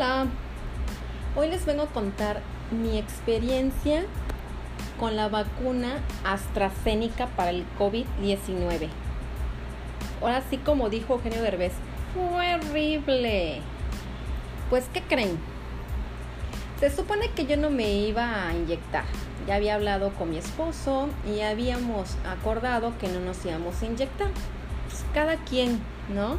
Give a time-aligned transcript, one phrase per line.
[0.00, 0.28] Hola,
[1.36, 4.06] hoy les vengo a contar mi experiencia
[4.98, 8.88] con la vacuna AstraZeneca para el COVID-19.
[10.22, 11.74] Ahora sí, como dijo Eugenio Derbez,
[12.14, 13.60] fue horrible.
[14.70, 15.38] Pues, ¿qué creen?
[16.78, 19.04] Se supone que yo no me iba a inyectar.
[19.46, 24.30] Ya había hablado con mi esposo y habíamos acordado que no nos íbamos a inyectar.
[24.88, 25.78] Pues, cada quien,
[26.14, 26.38] ¿no?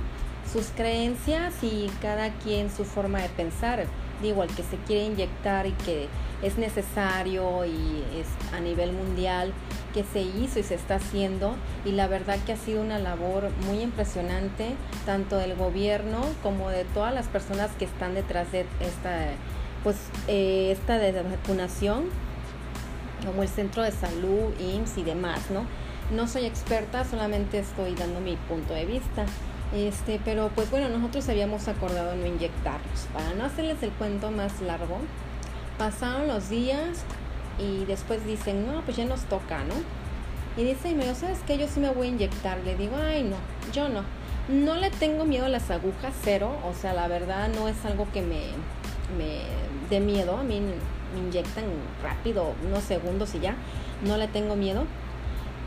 [0.51, 3.85] Sus creencias y cada quien su forma de pensar.
[4.21, 6.07] Digo, el que se quiere inyectar y que
[6.43, 9.53] es necesario y es a nivel mundial
[9.93, 11.55] que se hizo y se está haciendo.
[11.85, 16.85] Y la verdad que ha sido una labor muy impresionante tanto del gobierno como de
[16.85, 19.27] todas las personas que están detrás de esta
[19.83, 22.03] pues eh, esta vacunación
[23.25, 25.65] como el centro de salud IMSS y demás no
[26.15, 29.25] no soy experta solamente estoy dando mi punto de vista
[29.73, 33.07] este, pero pues bueno, nosotros habíamos acordado no inyectarlos.
[33.13, 34.97] Para no hacerles el cuento más largo,
[35.77, 37.03] pasaron los días
[37.57, 39.75] y después dicen, no, pues ya nos toca, ¿no?
[40.57, 41.57] Y dice, y me ¿sabes qué?
[41.57, 42.59] Yo sí me voy a inyectar.
[42.65, 43.37] Le digo, ay, no,
[43.71, 44.03] yo no.
[44.49, 46.51] No le tengo miedo a las agujas, cero.
[46.69, 48.47] O sea, la verdad no es algo que me,
[49.17, 49.43] me
[49.89, 50.37] dé miedo.
[50.37, 51.63] A mí me inyectan
[52.03, 53.55] rápido, unos segundos y ya.
[54.05, 54.83] No le tengo miedo.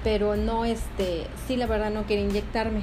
[0.03, 2.83] Pero no, este, sí, la verdad no quiero inyectarme.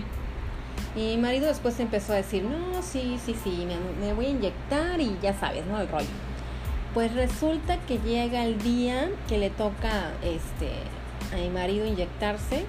[0.96, 3.66] Y mi marido después empezó a decir, no, sí, sí, sí,
[4.00, 5.80] me, voy a inyectar y ya sabes, ¿no?
[5.80, 6.08] El rollo.
[6.94, 10.70] Pues resulta que llega el día que le toca este,
[11.34, 12.66] a mi marido inyectarse.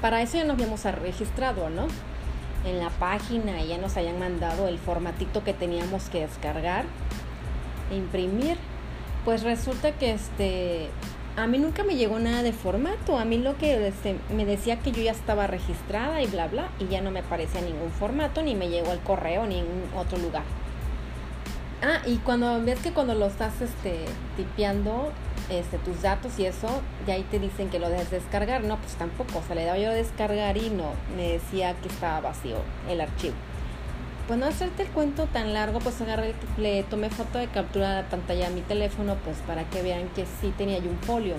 [0.00, 1.88] Para eso ya nos habíamos registrado, ¿no?
[2.64, 6.86] En la página ya nos hayan mandado el formatito que teníamos que descargar,
[7.90, 8.56] e imprimir.
[9.24, 10.88] Pues resulta que este
[11.38, 13.16] a mí nunca me llegó nada de formato.
[13.16, 16.68] A mí lo que este, me decía que yo ya estaba registrada y bla, bla,
[16.80, 19.66] y ya no me aparecía ningún formato, ni me llegó el correo, ni en
[19.96, 20.42] otro lugar.
[21.80, 24.04] Ah, y cuando ves que cuando lo estás este,
[24.36, 25.12] tipeando
[25.48, 26.68] este, tus datos y eso,
[27.06, 28.64] de ahí te dicen que lo debes descargar.
[28.64, 29.38] No, pues tampoco.
[29.38, 32.56] O sea, le daba yo a descargar y no, me decía que estaba vacío
[32.88, 33.36] el archivo.
[34.28, 38.02] Pues no hacerte el cuento tan largo, pues agarré, le tomé foto de captura de
[38.04, 41.34] pantalla a mi teléfono, pues para que vean que sí tenía yo un folio.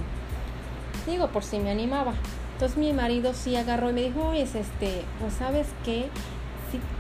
[1.06, 2.16] Digo, por si me animaba.
[2.54, 6.08] Entonces mi marido sí agarró y me dijo, oye, este, pues sabes qué,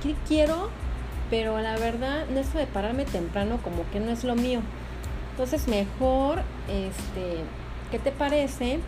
[0.03, 0.69] sí quiero,
[1.31, 4.61] pero la verdad, eso de pararme temprano como que no es lo mío.
[5.31, 7.37] Entonces mejor, este,
[7.89, 8.79] ¿qué te parece?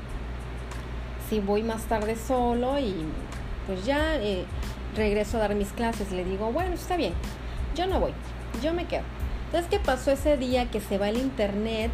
[1.29, 2.94] Si voy más tarde solo y
[3.66, 4.18] pues ya...
[4.18, 4.45] Eh,
[4.96, 6.12] regreso a dar mis clases.
[6.12, 7.13] Le digo, bueno, está bien,
[7.75, 8.13] yo no voy,
[8.62, 9.03] yo me quedo.
[9.46, 11.91] Entonces, ¿qué pasó ese día que se va el internet?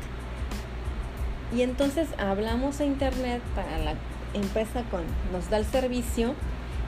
[1.55, 3.93] Y entonces hablamos a internet para la
[4.33, 6.33] empresa con nos da el servicio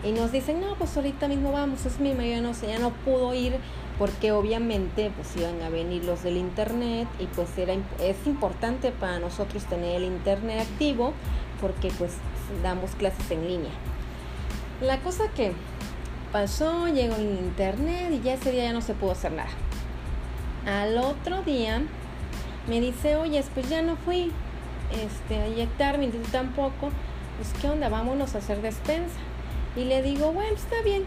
[0.03, 2.91] y nos dicen, no, pues ahorita mismo vamos, es mi marido, no sé, ya no
[2.91, 3.57] pudo ir
[3.97, 9.19] porque obviamente pues iban a venir los del internet y pues era, es importante para
[9.19, 11.13] nosotros tener el internet activo
[11.59, 12.13] porque pues
[12.63, 13.71] damos clases en línea.
[14.81, 15.51] La cosa que
[16.31, 19.49] pasó, llegó el internet y ya ese día ya no se pudo hacer nada.
[20.65, 21.81] Al otro día
[22.67, 24.31] me dice, oye, pues ya no fui
[24.91, 26.91] este, a inyectarme, tú tampoco.
[27.37, 29.15] Pues qué onda, vámonos a hacer despensa.
[29.75, 31.05] Y le digo, bueno, está bien,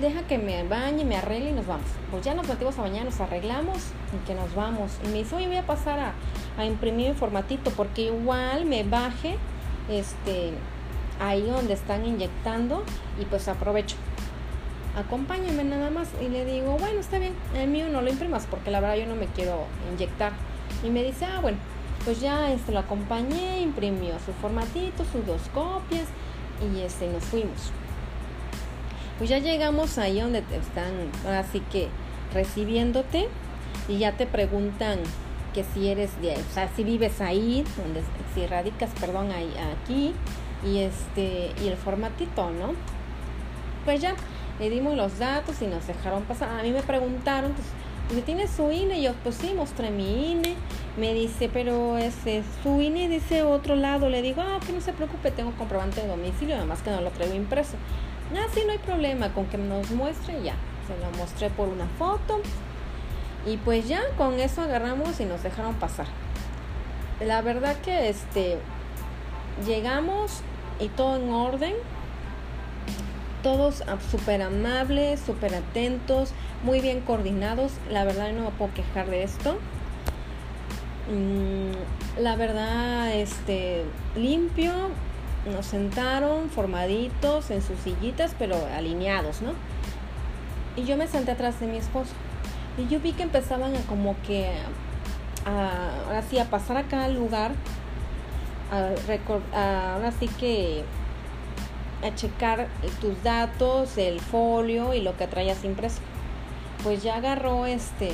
[0.00, 1.86] deja que me bañe, me arregle y nos vamos.
[2.10, 3.78] Pues ya nos metimos a bañar, nos arreglamos
[4.14, 4.92] y que nos vamos.
[5.04, 6.12] Y me dice, oye, voy a pasar a,
[6.58, 9.36] a imprimir un formatito porque igual me baje
[9.90, 10.52] este,
[11.20, 12.84] ahí donde están inyectando
[13.20, 13.96] y pues aprovecho
[14.96, 16.08] acompáñame nada más.
[16.20, 19.06] Y le digo, bueno, está bien, el mío no lo imprimas porque la verdad yo
[19.06, 20.32] no me quiero inyectar.
[20.82, 21.58] Y me dice, ah, bueno,
[22.04, 26.06] pues ya este, lo acompañé, imprimió su formatito, sus dos copias
[26.60, 27.70] y este, nos fuimos.
[29.18, 30.92] Pues ya llegamos ahí donde te están,
[31.24, 31.88] ahora sí que
[32.34, 33.28] recibiéndote
[33.88, 34.98] y ya te preguntan
[35.54, 38.02] que si eres de, o sea, si vives ahí, donde,
[38.34, 39.50] si radicas, perdón, ahí,
[39.82, 40.12] aquí
[40.64, 42.74] y este, y el formatito, ¿no?
[43.86, 44.14] Pues ya,
[44.58, 46.48] le dimos los datos y nos dejaron pasar.
[46.58, 48.98] A mí me preguntaron, pues, ¿tienes su INE?
[48.98, 50.54] Y yo, pues sí, mostré mi INE.
[50.96, 54.08] Me dice, pero ese, su INE dice otro lado.
[54.08, 57.10] Le digo, ah, que no se preocupe, tengo comprobante de domicilio, además que no lo
[57.10, 57.76] traigo impreso.
[58.34, 60.54] Ah, sí, no hay problema, con que nos muestre ya.
[60.86, 62.40] Se lo mostré por una foto.
[63.46, 66.06] Y pues ya con eso agarramos y nos dejaron pasar.
[67.20, 68.58] La verdad que este
[69.64, 70.40] llegamos
[70.80, 71.74] y todo en orden
[73.46, 76.32] todos súper amables, súper atentos,
[76.64, 77.70] muy bien coordinados.
[77.88, 79.56] La verdad no me puedo quejar de esto.
[81.08, 83.84] Mm, la verdad, este,
[84.16, 84.72] limpio,
[85.48, 89.52] nos sentaron formaditos en sus sillitas, pero alineados, ¿no?
[90.74, 92.14] Y yo me senté atrás de mi esposo.
[92.76, 94.50] Y yo vi que empezaban a como que,
[95.44, 97.52] a, ahora sí, a pasar a cada lugar,
[98.72, 100.82] a, ahora sí que
[102.06, 102.68] a checar
[103.00, 106.00] tus datos, el folio y lo que traías impreso.
[106.82, 108.12] Pues ya agarró este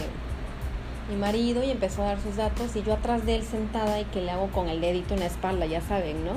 [1.10, 4.04] mi marido y empezó a dar sus datos y yo atrás de él sentada y
[4.04, 6.32] que le hago con el dedito en la espalda, ya saben, ¿no?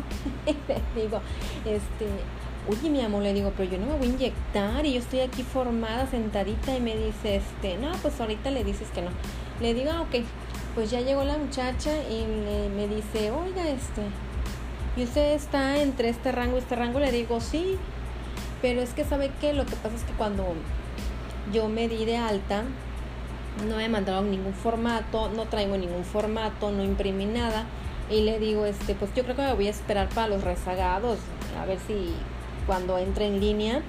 [0.46, 1.22] le digo,
[1.66, 2.08] este,
[2.68, 5.20] oye mi amor, le digo, pero yo no me voy a inyectar y yo estoy
[5.20, 9.12] aquí formada, sentadita y me dice, este, no, pues ahorita le dices que no.
[9.62, 10.24] Le digo, ah, ok,
[10.74, 12.26] pues ya llegó la muchacha y
[12.76, 14.02] me dice, oiga, este,
[14.96, 17.00] ¿y usted está entre este rango y este rango?
[17.00, 17.78] Le digo, sí,
[18.62, 20.54] pero es que sabe que lo que pasa es que cuando
[21.54, 22.64] yo me di de alta,
[23.68, 27.66] no me mandaron ningún formato, no traigo ningún formato, no imprimí nada.
[28.10, 31.18] Y le digo, este, pues yo creo que me voy a esperar para los rezagados,
[31.60, 32.14] a ver si
[32.68, 33.82] cuando entre en línea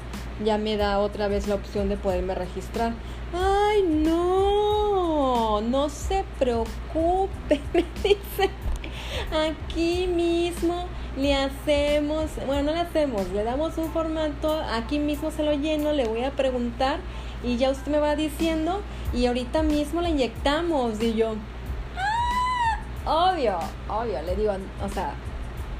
[0.44, 2.92] ya me da otra vez la opción de poderme registrar.
[3.32, 8.50] Ay, no, no se preocupe, me dice.
[9.32, 10.86] Aquí mismo
[11.16, 15.92] le hacemos, bueno, no le hacemos, le damos un formato, aquí mismo se lo lleno,
[15.92, 16.98] le voy a preguntar
[17.42, 18.80] y ya usted me va diciendo
[19.12, 21.36] y ahorita mismo le inyectamos y yo
[21.96, 23.32] ¡Ah!
[23.32, 23.58] obvio
[23.88, 24.52] obvio le digo
[24.84, 25.14] o sea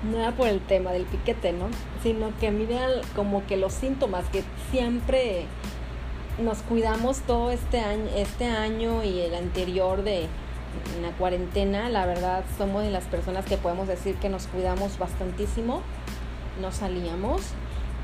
[0.09, 1.69] no era por el tema del piquete no
[2.03, 5.47] sino que mira como que los síntomas que siempre
[6.39, 10.29] nos cuidamos todo este año este año y el anterior de
[11.03, 15.83] la cuarentena la verdad somos de las personas que podemos decir que nos cuidamos bastantísimo
[16.61, 17.43] no salíamos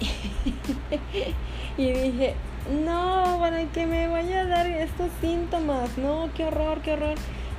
[1.76, 2.34] y dije
[2.70, 7.14] no, para que me vaya a dar estos síntomas, no, qué horror, qué horror.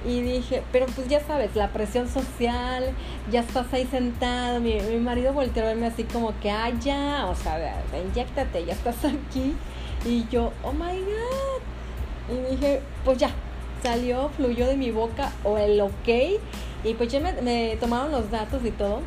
[0.06, 2.94] Y dije, pero pues ya sabes, la presión social,
[3.32, 7.26] ya estás ahí sentado, mi, mi marido volteó a verme así como que, ah, ya,
[7.28, 9.56] o sea, inyectate, ya estás aquí.
[10.06, 11.62] Y yo, oh my god.
[12.30, 13.30] Y dije, pues ya,
[13.84, 16.40] salió, fluyó de mi boca o el ok.
[16.84, 19.02] Y pues ya me, me tomaron los datos y todo.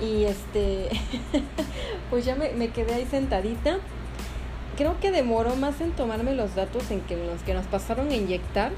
[0.00, 0.88] Y este,
[2.10, 3.78] pues ya me, me quedé ahí sentadita
[4.76, 8.14] creo que demoró más en tomarme los datos en que los que nos pasaron a
[8.14, 8.72] inyectar.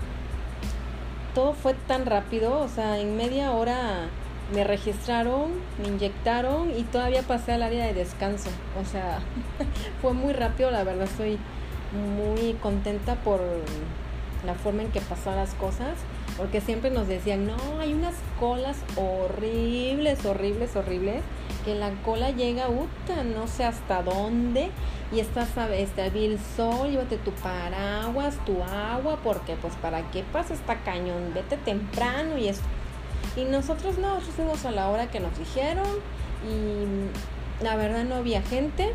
[1.35, 4.09] Todo fue tan rápido, o sea, en media hora
[4.55, 5.51] me registraron,
[5.81, 8.49] me inyectaron y todavía pasé al área de descanso.
[8.81, 9.19] O sea,
[10.03, 11.39] fue muy rápido, la verdad estoy
[12.17, 13.41] muy contenta por
[14.45, 15.97] la forma en que pasaron las cosas,
[16.37, 21.23] porque siempre nos decían, no, hay unas colas horribles, horribles, horribles,
[21.65, 24.71] que la cola llega, no sé hasta dónde,
[25.13, 30.55] y estás, está el sol, llévate tu paraguas, tu agua, porque pues para qué pasa
[30.55, 32.65] esta cañón, vete temprano y esto.
[33.37, 35.87] Y nosotros no, nosotros fuimos a la hora que nos dijeron
[36.49, 38.95] y la verdad no había gente.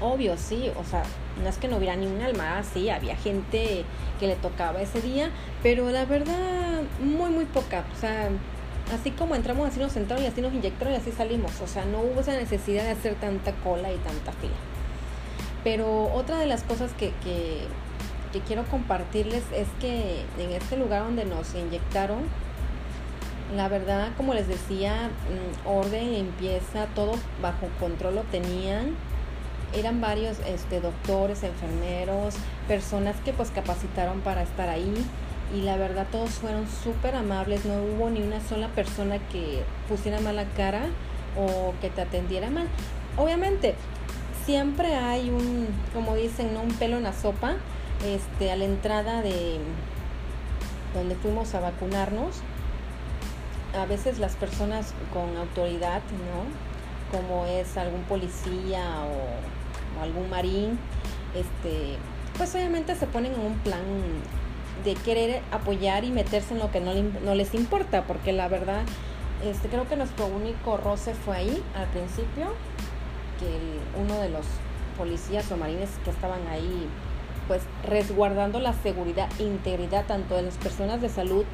[0.00, 1.02] Obvio, sí, o sea,
[1.42, 3.84] no es que no hubiera ni un alma, sí, había gente
[4.20, 5.30] que le tocaba ese día,
[5.62, 7.84] pero la verdad muy, muy poca.
[7.96, 8.28] O sea,
[8.94, 11.60] así como entramos, así nos sentaron y así nos inyectaron y así salimos.
[11.60, 14.54] O sea, no hubo esa necesidad de hacer tanta cola y tanta fila.
[15.64, 17.66] Pero otra de las cosas que, que,
[18.46, 22.18] quiero compartirles es que en este lugar donde nos inyectaron,
[23.56, 25.08] la verdad, como les decía,
[25.64, 28.94] mm, orden, empieza, todo bajo control lo tenían.
[29.74, 32.34] Eran varios este, doctores, enfermeros,
[32.68, 34.94] personas que pues capacitaron para estar ahí.
[35.54, 40.20] Y la verdad todos fueron súper amables, no hubo ni una sola persona que pusiera
[40.20, 40.86] mala cara
[41.36, 42.66] o que te atendiera mal.
[43.16, 43.74] Obviamente,
[44.44, 47.56] siempre hay un, como dicen, un pelo en la sopa,
[48.04, 49.58] este, a la entrada de
[50.94, 52.36] donde fuimos a vacunarnos.
[53.78, 57.18] A veces las personas con autoridad, ¿no?
[57.18, 59.55] Como es algún policía o,
[60.02, 60.78] algún marín,
[61.34, 61.96] este,
[62.36, 63.82] pues obviamente se ponen en un plan
[64.84, 66.92] de querer apoyar y meterse en lo que no,
[67.24, 68.82] no les importa, porque la verdad,
[69.44, 72.52] este, creo que nuestro único roce fue ahí al principio,
[73.38, 74.46] que uno de los
[74.96, 76.88] policías o marines que estaban ahí
[77.48, 81.44] pues resguardando la seguridad e integridad tanto de las personas de salud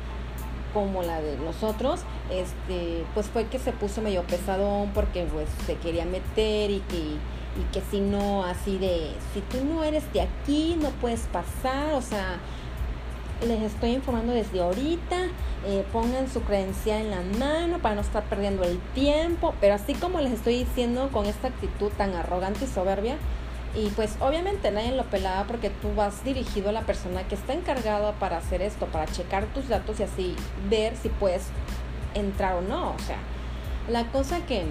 [0.72, 5.76] como la de nosotros, este, pues fue que se puso medio pesadón porque pues se
[5.76, 7.16] quería meter y que,
[7.58, 11.94] y que si no, así de, si tú no eres de aquí, no puedes pasar,
[11.94, 12.38] o sea,
[13.46, 15.16] les estoy informando desde ahorita.
[15.64, 19.54] Eh, pongan su credencial en la mano para no estar perdiendo el tiempo.
[19.60, 23.16] Pero así como les estoy diciendo con esta actitud tan arrogante y soberbia.
[23.74, 27.54] Y pues obviamente nadie lo pelaba porque tú vas dirigido a la persona que está
[27.54, 30.36] encargada para hacer esto, para checar tus datos y así
[30.68, 31.44] ver si puedes
[32.14, 32.90] entrar o no.
[32.90, 33.16] O sea,
[33.88, 34.66] la cosa que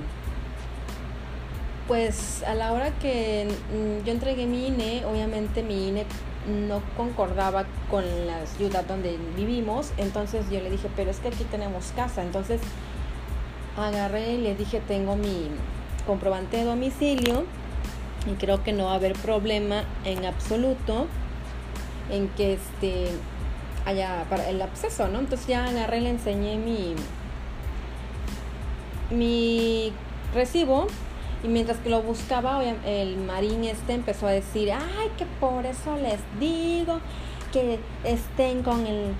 [1.92, 6.06] pues a la hora que mm, yo entregué mi INE, obviamente mi INE
[6.66, 11.44] no concordaba con la ciudad donde vivimos, entonces yo le dije, pero es que aquí
[11.44, 12.62] tenemos casa, entonces
[13.78, 15.50] agarré y le dije, tengo mi
[16.08, 17.44] comprobante de domicilio
[18.26, 21.08] y creo que no va a haber problema en absoluto
[22.10, 23.08] en que este
[23.86, 25.20] haya para el acceso, ¿no?
[25.20, 26.96] Entonces ya agarré, le enseñé mi
[29.10, 29.92] mi
[30.34, 30.88] recibo
[31.44, 35.96] y mientras que lo buscaba, el marín este empezó a decir, ay, que por eso
[35.98, 37.00] les digo
[37.52, 39.14] que estén con el,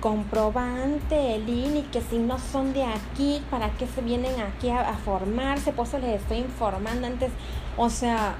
[0.00, 4.88] comprobante, el INI, que si no son de aquí, ¿para qué se vienen aquí a,
[4.88, 5.72] a formarse?
[5.72, 7.30] Por eso les estoy informando antes.
[7.76, 8.36] O sea,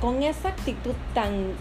[0.00, 1.52] con esa actitud tan,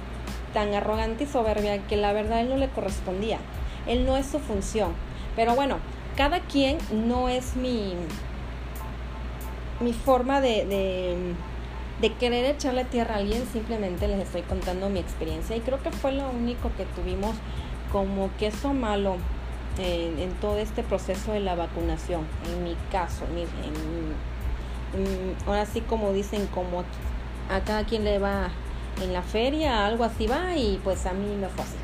[0.53, 3.39] tan arrogante y soberbia que la verdad él no le correspondía.
[3.87, 4.91] Él no es su función.
[5.37, 5.77] Pero bueno,
[6.17, 7.95] cada quien no es mi
[9.83, 11.35] mi forma de,
[12.19, 16.11] querer echarle tierra a alguien, simplemente les estoy contando mi experiencia y creo que fue
[16.11, 17.35] lo único que tuvimos
[17.91, 19.17] como queso malo
[19.77, 23.25] en, todo este proceso de la vacunación, en mi caso,
[25.47, 26.83] ahora sí como dicen, como
[27.49, 28.49] a cada quien le va
[29.01, 31.77] en la feria, algo así va y pues a mí me fue así.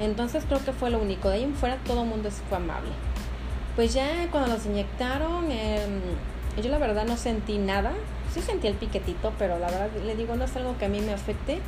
[0.00, 2.90] Entonces creo que fue lo único, de ahí en fuera todo el mundo fue amable.
[3.76, 5.86] Pues ya cuando los inyectaron, eh,
[6.60, 7.92] yo la verdad no sentí nada.
[8.32, 11.00] Sí sentí el piquetito, pero la verdad le digo, no es algo que a mí
[11.00, 11.60] me afecte.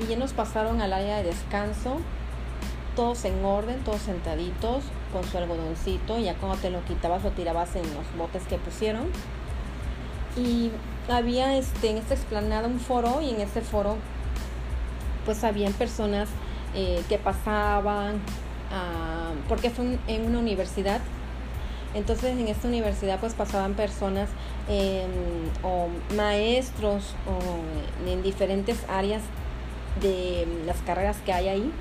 [0.00, 1.98] Y ya nos pasaron al área de descanso,
[2.96, 6.18] todos en orden, todos sentaditos, con su algodoncito.
[6.18, 9.04] Ya cuando te lo quitabas, lo tirabas en los botes que pusieron.
[10.36, 10.70] Y
[11.08, 13.96] había este, en esta explanada un foro, y en ese foro,
[15.24, 16.28] pues habían personas
[16.74, 18.20] eh, que pasaban,
[18.72, 21.00] ah, porque fue en una universidad
[21.94, 24.28] entonces en esta universidad pues pasaban personas
[24.68, 25.10] em,
[25.62, 29.22] o maestros o en diferentes áreas
[30.00, 31.72] de las carreras que hay ahí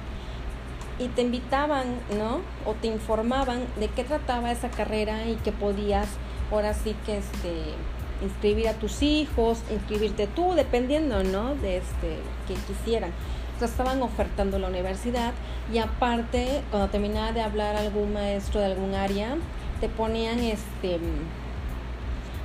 [0.99, 1.85] y te invitaban,
[2.17, 2.41] ¿no?
[2.65, 6.07] O te informaban de qué trataba esa carrera y que podías
[6.51, 7.73] ahora sí que este
[8.21, 11.55] inscribir a tus hijos, inscribirte tú, dependiendo, ¿no?
[11.55, 13.11] De este que quisieran.
[13.59, 15.33] Estaban ofertando la universidad
[15.71, 19.37] y aparte, cuando terminaba de hablar algún maestro de algún área,
[19.81, 20.99] te ponían este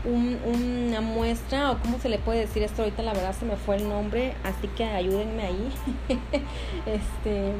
[0.05, 3.76] una muestra o cómo se le puede decir esto ahorita la verdad se me fue
[3.76, 5.73] el nombre así que ayúdenme ahí.
[6.87, 7.52] Este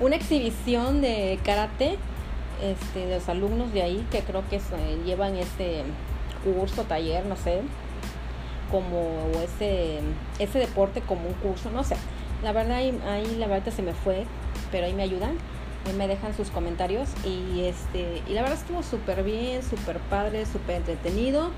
[0.00, 1.98] una exhibición de karate
[2.62, 4.60] este de los alumnos de ahí que creo que
[5.04, 5.82] llevan ese
[6.44, 7.60] curso taller no sé
[8.70, 9.98] como ese
[10.38, 11.96] ese deporte como un curso no sé.
[12.42, 14.26] La verdad ahí, ahí la verdad se me fue
[14.70, 15.36] pero ahí me ayudan
[15.96, 20.76] me dejan sus comentarios y este y la verdad estuvo súper bien, súper padre, súper
[20.76, 21.50] entretenido.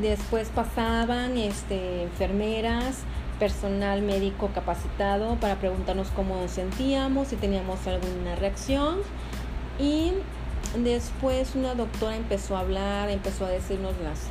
[0.00, 3.00] Después pasaban este enfermeras,
[3.38, 8.98] personal médico capacitado para preguntarnos cómo nos sentíamos, si teníamos alguna reacción
[9.78, 10.12] y
[10.78, 14.28] después una doctora empezó a hablar, empezó a decirnos las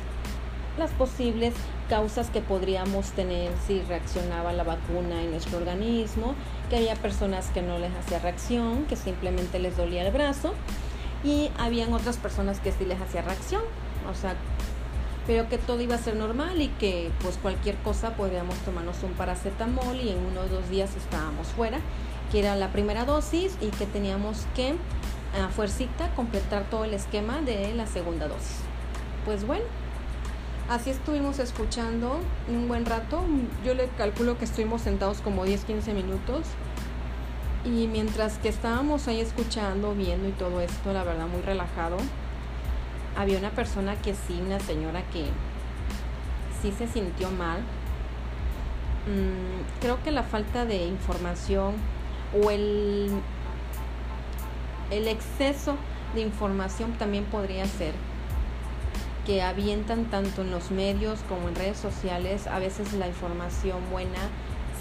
[0.78, 1.54] las posibles
[1.88, 6.34] causas que podríamos tener si reaccionaba la vacuna en nuestro organismo,
[6.70, 10.54] que había personas que no les hacía reacción, que simplemente les dolía el brazo,
[11.24, 13.62] y habían otras personas que sí les hacía reacción,
[14.10, 14.34] o sea,
[15.26, 19.12] pero que todo iba a ser normal y que pues cualquier cosa podríamos tomarnos un
[19.12, 21.78] paracetamol y en uno o dos días estábamos fuera,
[22.32, 24.74] que era la primera dosis y que teníamos que
[25.40, 28.56] a fuercita completar todo el esquema de la segunda dosis.
[29.24, 29.64] Pues bueno,
[30.72, 33.22] Así estuvimos escuchando un buen rato.
[33.62, 36.46] Yo le calculo que estuvimos sentados como 10, 15 minutos.
[37.66, 41.98] Y mientras que estábamos ahí escuchando, viendo y todo esto, la verdad muy relajado,
[43.18, 45.26] había una persona que sí, una señora que
[46.62, 47.60] sí se sintió mal.
[49.06, 51.74] Mm, creo que la falta de información
[52.42, 53.10] o el,
[54.90, 55.76] el exceso
[56.14, 57.92] de información también podría ser
[59.26, 64.18] que avientan tanto en los medios como en redes sociales, a veces la información buena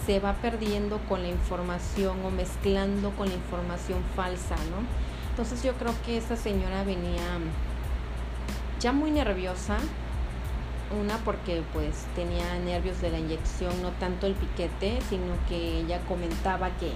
[0.05, 4.85] se va perdiendo con la información o mezclando con la información falsa, ¿no?
[5.29, 7.21] Entonces yo creo que esa señora venía
[8.79, 9.77] ya muy nerviosa,
[10.99, 15.99] una porque pues tenía nervios de la inyección, no tanto el piquete, sino que ella
[16.07, 16.91] comentaba que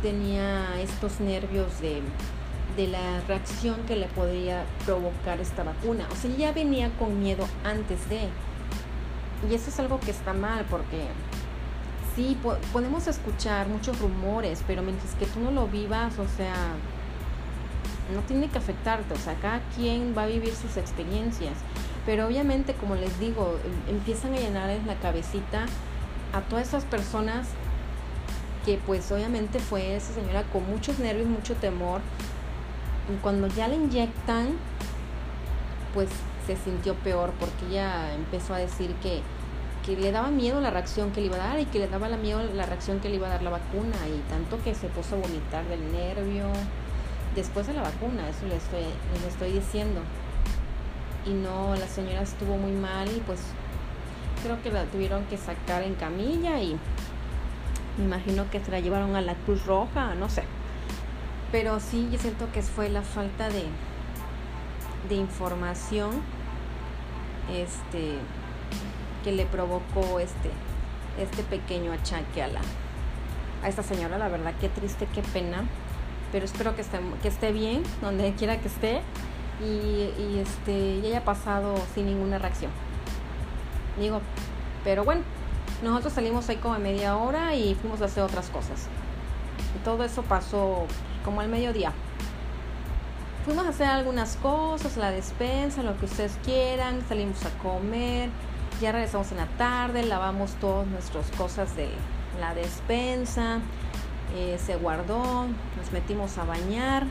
[0.00, 2.00] tenía estos nervios de
[2.78, 6.06] de la reacción que le podría provocar esta vacuna.
[6.12, 8.20] O sea, ya venía con miedo antes de.
[9.50, 11.06] Y eso es algo que está mal porque
[12.14, 12.38] sí,
[12.72, 16.54] podemos escuchar muchos rumores, pero mientras que tú no lo vivas, o sea,
[18.14, 19.12] no tiene que afectarte.
[19.12, 21.54] O sea, cada quien va a vivir sus experiencias.
[22.06, 23.58] Pero obviamente, como les digo,
[23.88, 25.66] em, empiezan a llenarles la cabecita
[26.32, 27.48] a todas esas personas
[28.64, 32.00] que pues obviamente fue esa señora con muchos nervios, mucho temor.
[33.22, 34.48] Cuando ya le inyectan,
[35.94, 36.08] pues
[36.46, 39.22] se sintió peor porque ella empezó a decir que,
[39.84, 42.08] que le daba miedo la reacción que le iba a dar y que le daba
[42.08, 44.88] la miedo la reacción que le iba a dar la vacuna y tanto que se
[44.88, 46.46] puso a vomitar del nervio
[47.34, 48.84] después de la vacuna, eso le estoy,
[49.14, 50.00] les estoy diciendo.
[51.26, 53.40] Y no, la señora estuvo muy mal y pues
[54.42, 56.78] creo que la tuvieron que sacar en camilla y
[57.98, 60.44] me imagino que se la llevaron a la Cruz Roja, no sé.
[61.50, 63.64] Pero sí, yo siento que fue la falta de,
[65.08, 66.10] de información
[67.50, 68.18] este,
[69.24, 70.50] que le provocó este,
[71.18, 72.60] este pequeño achaque a, la,
[73.62, 74.18] a esta señora.
[74.18, 75.64] La verdad, qué triste, qué pena.
[76.32, 79.00] Pero espero que esté, que esté bien, donde quiera que esté,
[79.60, 82.70] y, y, este, y haya pasado sin ninguna reacción.
[83.98, 84.20] Digo,
[84.84, 85.22] pero bueno,
[85.82, 88.88] nosotros salimos ahí como a media hora y fuimos a hacer otras cosas.
[89.84, 90.86] Todo eso pasó
[91.24, 91.92] como al mediodía.
[93.44, 98.28] Fuimos a hacer algunas cosas, la despensa, lo que ustedes quieran, salimos a comer,
[98.80, 101.88] ya regresamos en la tarde, lavamos todas nuestras cosas de
[102.40, 103.60] la despensa,
[104.36, 105.46] eh, se guardó,
[105.76, 107.04] nos metimos a bañar,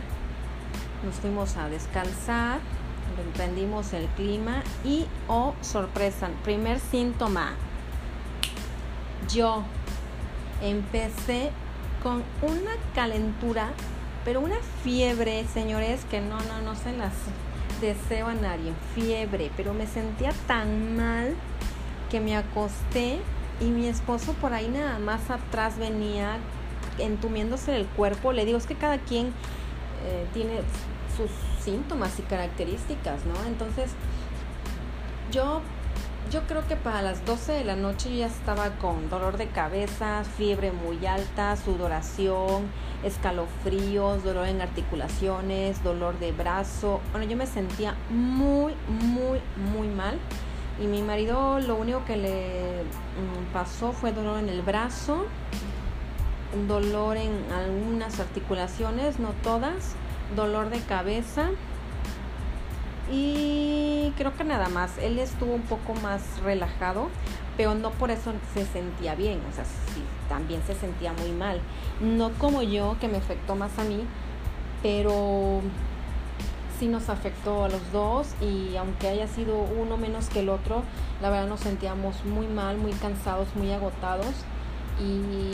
[1.03, 2.59] nos fuimos a descansar,
[3.25, 7.53] emprendimos el clima y, oh sorpresa, primer síntoma,
[9.27, 9.63] yo
[10.61, 11.51] empecé
[12.03, 13.69] con una calentura,
[14.23, 17.13] pero una fiebre, señores, que no, no, no se las
[17.81, 21.35] deseo a nadie, fiebre, pero me sentía tan mal
[22.09, 23.19] que me acosté
[23.59, 26.37] y mi esposo por ahí nada más atrás venía
[26.97, 28.33] entumiéndose el cuerpo.
[28.33, 30.61] Le digo, es que cada quien eh, tiene
[31.15, 31.29] sus
[31.63, 33.47] síntomas y características, ¿no?
[33.47, 33.91] Entonces,
[35.31, 35.61] yo
[36.29, 39.47] yo creo que para las 12 de la noche yo ya estaba con dolor de
[39.47, 42.67] cabeza, fiebre muy alta, sudoración,
[43.03, 46.99] escalofríos, dolor en articulaciones, dolor de brazo.
[47.11, 49.39] Bueno, yo me sentía muy, muy,
[49.71, 50.17] muy mal.
[50.81, 55.25] Y mi marido lo único que le mm, pasó fue dolor en el brazo,
[56.67, 59.95] dolor en algunas articulaciones, no todas,
[60.35, 61.49] dolor de cabeza
[63.11, 63.76] y
[64.17, 67.09] creo que nada más, él estuvo un poco más relajado,
[67.55, 69.63] pero no por eso se sentía bien, o sea,
[70.27, 71.61] también se sentía muy mal.
[72.01, 74.03] No como yo, que me afectó más a mí,
[74.81, 75.61] pero
[76.79, 80.83] sí nos afectó a los dos y aunque haya sido uno menos que el otro,
[81.21, 84.33] la verdad nos sentíamos muy mal, muy cansados, muy agotados
[84.99, 85.51] y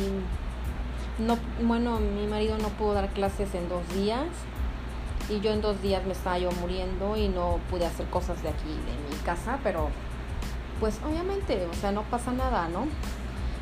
[1.21, 4.25] no, bueno, mi marido no pudo dar clases en dos días
[5.29, 8.49] y yo en dos días me estaba yo muriendo y no pude hacer cosas de
[8.49, 9.89] aquí, de mi casa, pero
[10.79, 12.87] pues obviamente, o sea, no pasa nada, ¿no?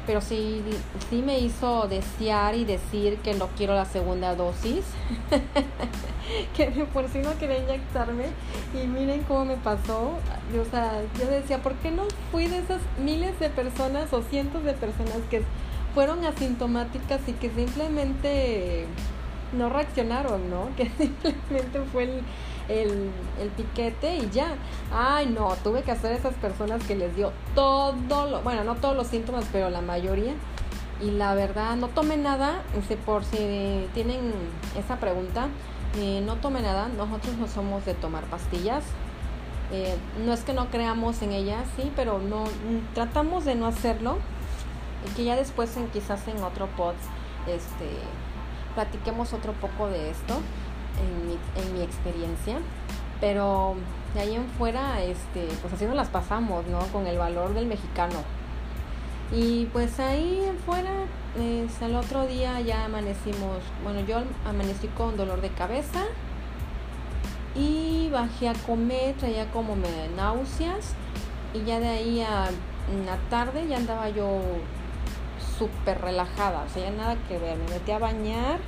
[0.07, 0.63] Pero sí,
[1.09, 4.83] sí me hizo desear y decir que no quiero la segunda dosis,
[6.55, 8.25] que por si no quería inyectarme
[8.73, 10.13] y miren cómo me pasó,
[10.59, 14.63] o sea, yo decía, ¿por qué no fui de esas miles de personas o cientos
[14.63, 15.43] de personas que
[15.93, 18.87] fueron asintomáticas y que simplemente
[19.53, 20.69] no reaccionaron, ¿no?
[20.75, 22.21] Que simplemente fue el,
[22.69, 23.09] el,
[23.39, 24.55] el, piquete y ya.
[24.93, 28.95] Ay, no, tuve que hacer esas personas que les dio todo lo, bueno, no todos
[28.95, 30.33] los síntomas, pero la mayoría.
[31.01, 32.61] Y la verdad, no tomé nada,
[33.05, 34.33] por si tienen
[34.77, 35.47] esa pregunta,
[35.97, 38.83] eh, no tomé nada, nosotros no somos de tomar pastillas.
[39.71, 42.43] Eh, no es que no creamos en ellas, sí, pero no
[42.93, 44.17] tratamos de no hacerlo.
[45.09, 46.93] Y que ya después en quizás en otro pod
[47.47, 47.87] este
[48.75, 50.35] platiquemos otro poco de esto
[50.99, 52.57] en mi, en mi experiencia.
[53.19, 53.75] Pero
[54.13, 56.79] de ahí en fuera, este, pues así nos las pasamos, ¿no?
[56.87, 58.23] Con el valor del mexicano.
[59.31, 60.91] Y pues ahí en fuera,
[61.37, 66.03] el otro día ya amanecimos, bueno, yo amanecí con dolor de cabeza
[67.55, 70.95] y bajé a comer, traía como me náuseas
[71.53, 72.49] y ya de ahí a
[73.05, 74.41] la tarde ya andaba yo
[75.61, 77.55] súper relajada, o sea, ya nada que ver.
[77.55, 78.59] Me metí a bañar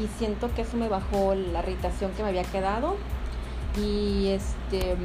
[0.00, 2.96] y siento que eso me bajó la irritación que me había quedado.
[3.76, 4.96] Y este,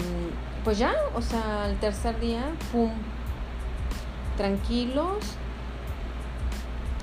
[0.64, 2.92] pues ya, o sea, el tercer día, pum,
[4.38, 5.18] tranquilos.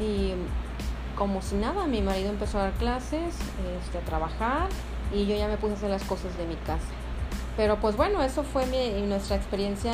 [0.00, 0.34] Y
[1.16, 3.34] como si nada, mi marido empezó a dar clases,
[3.82, 4.68] este, a trabajar
[5.12, 6.86] y yo ya me puse a hacer las cosas de mi casa.
[7.56, 8.66] Pero pues bueno, eso fue
[9.04, 9.92] nuestra experiencia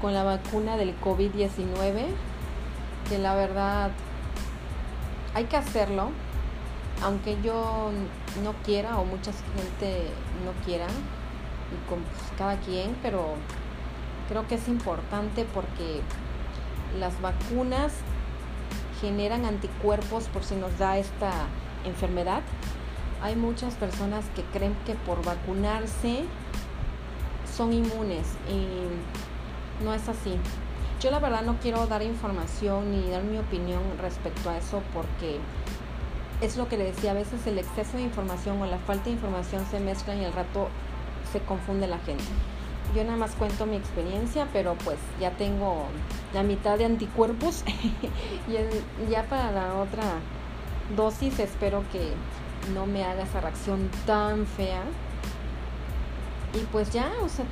[0.00, 2.06] con la vacuna del COVID-19
[3.08, 3.90] que la verdad
[5.34, 6.10] hay que hacerlo,
[7.02, 7.90] aunque yo
[8.42, 10.08] no quiera o mucha gente
[10.44, 13.34] no quiera, y con pues, cada quien, pero
[14.28, 16.02] creo que es importante porque
[16.98, 17.92] las vacunas
[19.00, 21.32] generan anticuerpos por si nos da esta
[21.84, 22.42] enfermedad.
[23.22, 26.24] Hay muchas personas que creen que por vacunarse
[27.56, 30.36] son inmunes y no es así.
[31.00, 35.38] Yo la verdad no quiero dar información ni dar mi opinión respecto a eso porque
[36.42, 39.12] es lo que le decía, a veces el exceso de información o la falta de
[39.12, 40.68] información se mezclan y al rato
[41.32, 42.24] se confunde la gente.
[42.94, 45.86] Yo nada más cuento mi experiencia, pero pues ya tengo
[46.34, 47.64] la mitad de anticuerpos
[48.48, 50.02] y ya para la otra
[50.94, 52.12] dosis espero que
[52.74, 54.82] no me haga esa reacción tan fea.
[56.52, 57.46] Y pues ya, o sea,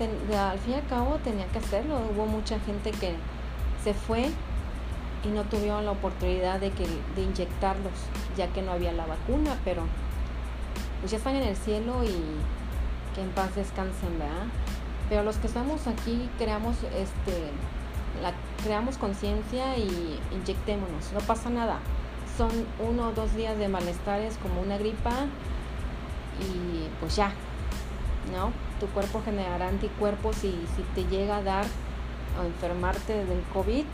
[0.51, 1.99] al fin y al cabo tenía que hacerlo.
[2.13, 3.15] Hubo mucha gente que
[3.83, 4.31] se fue
[5.25, 6.87] y no tuvieron la oportunidad de, que,
[7.17, 7.93] de inyectarlos,
[8.37, 9.83] ya que no había la vacuna, pero
[11.01, 12.15] pues ya están en el cielo y
[13.15, 14.47] que en paz descansen, ¿verdad?
[15.09, 17.51] Pero los que estamos aquí creamos este
[18.63, 21.79] creamos conciencia y inyectémonos, no pasa nada.
[22.37, 25.13] Son uno o dos días de malestares como una gripa
[26.41, 27.33] y pues ya,
[28.33, 28.53] ¿no?
[28.81, 31.65] Tu cuerpo generará anticuerpos y si te llega a dar
[32.39, 33.85] o enfermarte del COVID,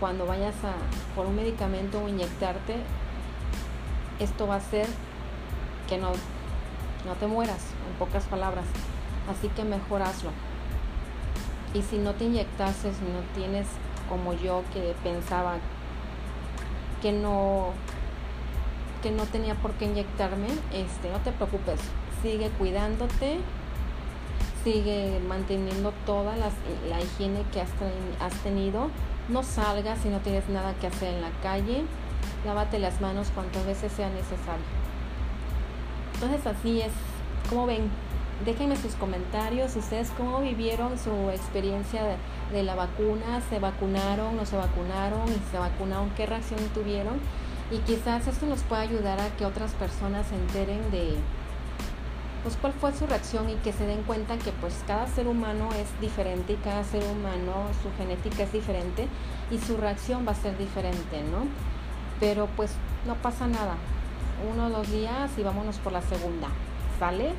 [0.00, 0.74] cuando vayas a
[1.14, 2.76] por un medicamento o inyectarte,
[4.18, 4.86] esto va a hacer
[5.88, 6.12] que no,
[7.06, 8.64] no te mueras, en pocas palabras.
[9.30, 10.30] Así que mejor hazlo.
[11.74, 13.66] Y si no te inyectases, no tienes
[14.08, 15.56] como yo que pensaba
[17.02, 17.72] que no
[19.02, 21.78] que no tenía por qué inyectarme, este, no te preocupes,
[22.22, 23.38] sigue cuidándote,
[24.66, 26.50] sigue manteniendo toda la,
[27.00, 27.68] higiene que has,
[28.20, 28.90] has tenido,
[29.28, 31.84] no salgas si no tienes nada que hacer en la calle,
[32.44, 34.66] lávate las manos cuantas veces sea necesario.
[36.14, 36.90] Entonces así es,
[37.48, 37.88] como ven,
[38.44, 42.02] déjenme sus comentarios, ustedes cómo vivieron su experiencia
[42.50, 47.20] de, la vacuna, se vacunaron, no se vacunaron, y se vacunaron, qué reacción tuvieron
[47.70, 51.14] y quizás esto nos pueda ayudar a que otras personas se enteren de
[52.46, 55.68] pues cuál fue su reacción y que se den cuenta que pues cada ser humano
[55.72, 59.08] es diferente y cada ser humano su genética es diferente
[59.50, 61.48] y su reacción va a ser diferente, ¿no?
[62.20, 62.70] Pero pues
[63.04, 63.74] no pasa nada.
[64.48, 66.46] Uno o dos días y vámonos por la segunda.
[67.00, 67.32] ¿Sale?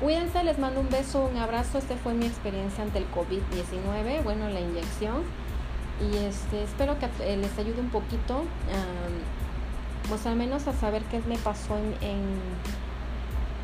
[0.00, 1.78] Cuídense, les mando un beso, un abrazo.
[1.78, 5.24] Este fue mi experiencia ante el COVID-19, bueno, la inyección.
[6.00, 8.44] Y este, espero que eh, les ayude un poquito,
[10.08, 12.22] pues al menos a saber qué me pasó en,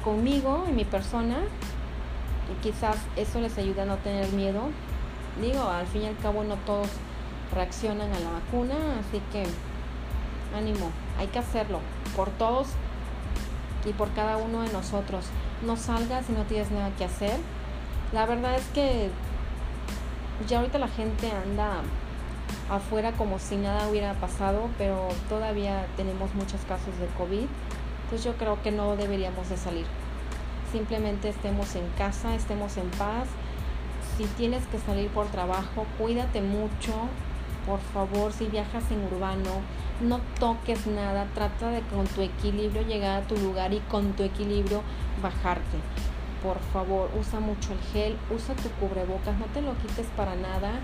[0.09, 1.37] conmigo, en mi persona.
[2.51, 4.62] Y quizás eso les ayude a no tener miedo.
[5.40, 6.88] Digo, al fin y al cabo no todos
[7.55, 9.44] reaccionan a la vacuna, así que
[10.57, 11.81] ánimo, hay que hacerlo
[12.16, 12.68] por todos
[13.85, 15.27] y por cada uno de nosotros
[15.64, 17.37] no salgas si no tienes nada que hacer.
[18.12, 19.11] La verdad es que
[20.49, 21.83] ya ahorita la gente anda
[22.71, 27.47] afuera como si nada hubiera pasado, pero todavía tenemos muchos casos de COVID.
[28.09, 29.85] Entonces yo creo que no deberíamos de salir.
[30.73, 33.29] Simplemente estemos en casa, estemos en paz.
[34.16, 36.94] Si tienes que salir por trabajo, cuídate mucho.
[37.66, 39.61] Por favor, si viajas en urbano,
[40.01, 41.27] no toques nada.
[41.35, 44.81] Trata de con tu equilibrio llegar a tu lugar y con tu equilibrio
[45.23, 45.77] bajarte.
[46.42, 50.81] Por favor, usa mucho el gel, usa tu cubrebocas, no te lo quites para nada.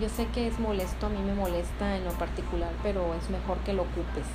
[0.00, 3.58] Yo sé que es molesto, a mí me molesta en lo particular, pero es mejor
[3.64, 4.26] que lo ocupes.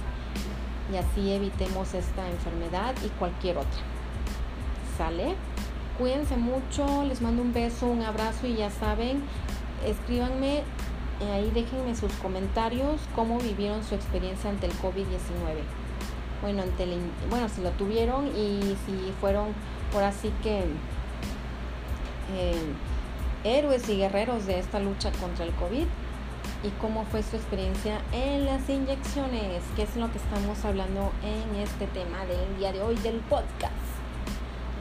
[0.94, 3.82] Y así evitemos esta enfermedad y cualquier otra.
[4.98, 5.36] ¿Sale?
[5.98, 9.24] Cuídense mucho, les mando un beso, un abrazo y ya saben,
[9.86, 10.64] escríbanme
[11.22, 15.62] eh, ahí déjenme sus comentarios cómo vivieron su experiencia ante el COVID-19
[16.42, 16.86] bueno, ante
[17.30, 19.50] bueno, si lo tuvieron y si fueron
[19.94, 20.66] por así que
[22.36, 22.74] eh,
[23.46, 25.86] héroes y guerreros de esta lucha contra el COVID
[26.64, 31.56] y cómo fue su experiencia en las inyecciones, que es lo que estamos hablando en
[31.62, 33.74] este tema del día de hoy del podcast.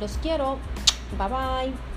[0.01, 0.59] Los quiero.
[1.19, 1.92] Bye bye.